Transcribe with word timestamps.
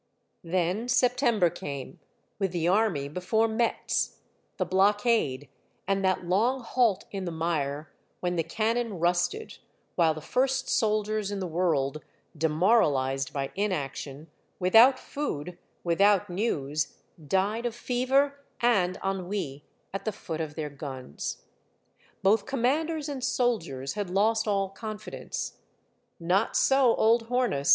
Then 0.43 0.87
September 0.87 1.51
came, 1.51 1.99
with 2.39 2.53
the 2.53 2.67
army 2.67 3.07
before 3.07 3.47
Metz,— 3.47 4.17
the 4.57 4.65
blockade, 4.65 5.47
and 5.87 6.03
that 6.03 6.25
long 6.25 6.61
halt 6.61 7.05
in 7.11 7.25
the 7.25 7.31
mire, 7.31 7.93
when 8.19 8.35
the 8.35 8.41
cannon 8.41 8.97
rusted, 8.97 9.59
while 9.93 10.15
the 10.15 10.19
first 10.19 10.67
soldiers 10.69 11.29
in 11.29 11.39
the 11.39 11.45
world, 11.45 12.03
demoralized 12.35 13.31
by 13.31 13.51
inaction, 13.53 14.25
without 14.57 14.97
food, 14.97 15.59
without 15.83 16.31
news, 16.31 16.95
died 17.27 17.67
of 17.67 17.75
fever 17.75 18.43
and 18.59 18.97
ennui 19.05 19.63
at 19.93 20.05
the 20.05 20.11
foot 20.11 20.41
of 20.41 20.55
their 20.55 20.71
guns. 20.71 21.43
Both 22.23 22.47
commanders 22.47 23.07
and 23.07 23.23
soldiers 23.23 23.93
had 23.93 24.09
lost 24.09 24.47
all 24.47 24.69
confidence; 24.69 25.57
not 26.19 26.55
so 26.57 26.95
old 26.95 27.27
Hornus. 27.29 27.69